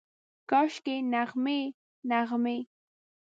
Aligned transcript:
کاشکي، 0.49 0.95
نغمې، 1.13 1.59
نغمې 2.09 2.57